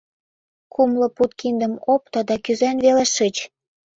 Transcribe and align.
Кумло 0.73 1.07
пуд 1.15 1.31
киндым 1.39 1.73
опто 1.93 2.19
да 2.29 2.35
кӱзен 2.43 2.77
веле 2.85 3.05
шич. 3.15 3.35